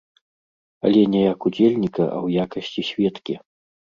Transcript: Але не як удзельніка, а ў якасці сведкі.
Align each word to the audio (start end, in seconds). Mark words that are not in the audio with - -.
Але 0.89 1.01
не 1.15 1.19
як 1.31 1.39
удзельніка, 1.49 2.03
а 2.15 2.17
ў 2.25 2.47
якасці 2.47 2.81
сведкі. 2.89 3.33